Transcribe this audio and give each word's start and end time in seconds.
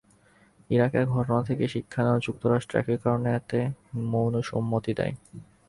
ইরাকের 0.69 1.05
ঘটনা 1.07 1.39
থেকে 1.43 1.65
শিক্ষা 1.67 2.01
নেওয়া 2.03 2.19
যুক্তরাষ্ট্র 2.19 2.73
একই 2.77 2.97
কারণে 2.97 3.29
এতে 3.35 3.59
মৌন 4.11 4.33
সম্মতি 4.41 4.91
দেয়। 4.93 5.13